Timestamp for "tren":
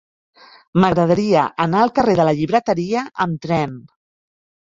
3.47-3.77